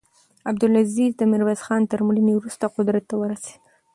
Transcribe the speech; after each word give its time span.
عبدالعزیز 0.49 1.11
د 1.17 1.21
میرویس 1.31 1.61
خان 1.67 1.81
تر 1.91 1.99
مړینې 2.07 2.33
وروسته 2.35 2.65
قدرت 2.75 3.03
ته 3.09 3.15
ورسېد. 3.17 3.61